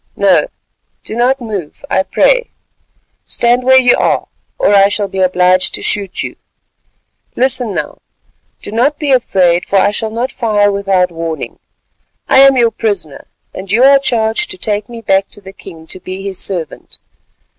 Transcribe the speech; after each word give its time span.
"No, 0.15 0.47
do 1.03 1.15
not 1.15 1.39
move, 1.39 1.85
I 1.87 2.01
pray. 2.01 2.49
Stand 3.23 3.63
where 3.63 3.79
you 3.79 3.95
are, 3.95 4.27
or 4.57 4.73
I 4.73 4.87
shall 4.89 5.07
be 5.07 5.19
obliged 5.19 5.75
to 5.75 5.83
shoot 5.83 6.23
you. 6.23 6.37
Listen 7.35 7.75
now: 7.75 7.99
do 8.63 8.71
not 8.71 8.97
be 8.97 9.11
afraid 9.11 9.63
for 9.63 9.75
I 9.77 9.91
shall 9.91 10.09
not 10.09 10.31
fire 10.31 10.71
without 10.71 11.11
warning. 11.11 11.59
I 12.27 12.39
am 12.39 12.57
your 12.57 12.71
prisoner, 12.71 13.27
and 13.53 13.71
you 13.71 13.83
are 13.83 13.99
charged 13.99 14.49
to 14.49 14.57
take 14.57 14.89
me 14.89 15.01
back 15.01 15.27
to 15.27 15.39
the 15.39 15.53
king 15.53 15.85
to 15.85 15.99
be 15.99 16.23
his 16.23 16.39
servant. 16.39 16.97